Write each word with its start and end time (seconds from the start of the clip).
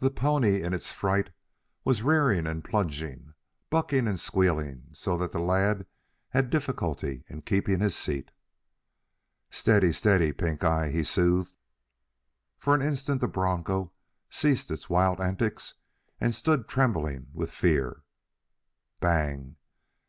The 0.00 0.10
pony 0.10 0.62
in 0.64 0.74
its 0.74 0.90
fright 0.90 1.30
was 1.84 2.02
rearing 2.02 2.44
and 2.44 2.64
plunging, 2.64 3.34
bucking 3.70 4.08
and 4.08 4.18
squealing 4.18 4.88
so 4.94 5.16
that 5.16 5.30
the 5.30 5.38
lad 5.38 5.86
had 6.30 6.50
difficulty 6.50 7.22
in 7.28 7.42
keeping 7.42 7.78
his 7.78 7.94
seat. 7.96 8.32
"Steady, 9.48 9.92
steady, 9.92 10.32
Pink 10.32 10.64
eye," 10.64 10.90
he 10.90 11.04
soothed. 11.04 11.54
For 12.58 12.74
an 12.74 12.82
instant 12.82 13.20
the 13.20 13.28
broncho 13.28 13.92
ceased 14.28 14.72
its 14.72 14.90
wild 14.90 15.20
antics 15.20 15.74
and 16.20 16.34
stood 16.34 16.66
trembling 16.66 17.28
with 17.32 17.52
fear. 17.52 18.02
"Bang!" 18.98 19.54